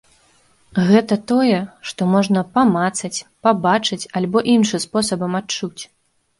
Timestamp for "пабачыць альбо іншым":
3.45-4.85